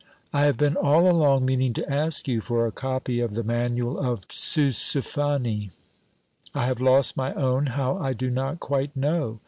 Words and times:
I 0.33 0.45
have 0.45 0.57
been 0.57 0.75
all 0.75 1.07
along 1.11 1.45
meaning 1.45 1.73
to 1.73 1.87
ask 1.87 2.27
you 2.27 2.41
for 2.41 2.65
a 2.65 2.71
copy 2.71 3.19
of 3.19 3.35
the" 3.35 3.43
Manual 3.53 3.99
of 3.99 4.27
Pseusophane." 4.29 5.69
I 6.55 6.65
have 6.65 6.81
lost 6.81 7.15
my 7.15 7.35
own, 7.35 7.67
how 7.77 7.97
I 7.99 8.13
do 8.13 8.31
not 8.31 8.59
quite 8.59 8.97
know. 8.97 9.39